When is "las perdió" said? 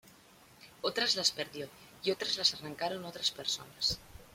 1.15-1.69